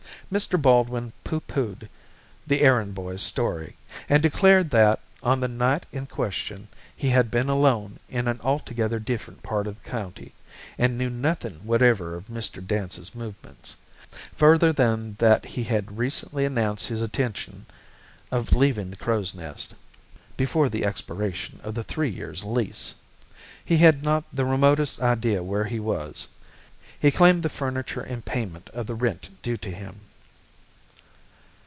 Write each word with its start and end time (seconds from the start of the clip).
Mr. 0.31 0.61
Baldwin 0.61 1.11
pooh 1.25 1.41
poohed 1.41 1.89
the 2.47 2.61
errand 2.61 2.95
boy's 2.95 3.21
story, 3.21 3.75
and 4.07 4.23
declared 4.23 4.69
that, 4.69 4.97
on 5.21 5.41
the 5.41 5.47
night 5.49 5.85
in 5.91 6.05
question, 6.05 6.65
he 6.95 7.09
had 7.09 7.29
been 7.29 7.49
alone 7.49 7.99
in 8.07 8.29
an 8.29 8.39
altogether 8.41 8.97
different 8.97 9.43
part 9.43 9.67
of 9.67 9.75
the 9.83 9.89
county, 9.89 10.33
and 10.77 10.97
knew 10.97 11.09
nothing 11.09 11.55
whatever 11.65 12.15
of 12.15 12.27
Mr. 12.27 12.65
Dance's 12.65 13.13
movements, 13.13 13.75
further 14.33 14.71
than 14.71 15.15
that 15.19 15.43
he 15.43 15.65
had 15.65 15.97
recently 15.97 16.45
announced 16.45 16.87
his 16.87 17.01
intention 17.01 17.65
of 18.31 18.53
leaving 18.55 18.89
the 18.89 18.95
Crow's 18.95 19.33
Nest 19.33 19.75
before 20.37 20.69
the 20.69 20.85
expiration 20.85 21.59
of 21.61 21.75
the 21.75 21.83
three 21.83 22.09
years' 22.09 22.45
lease. 22.45 22.95
He 23.65 23.75
had 23.79 24.01
not 24.01 24.23
the 24.31 24.45
remotest 24.45 25.01
idea 25.01 25.43
where 25.43 25.65
he 25.65 25.81
was. 25.81 26.29
He 26.97 27.11
claimed 27.11 27.43
the 27.43 27.49
furniture 27.49 28.03
in 28.05 28.21
payment 28.21 28.69
of 28.69 28.87
the 28.87 28.95
rent 28.95 29.27
due 29.41 29.57
to 29.57 29.71
him." 29.71 29.99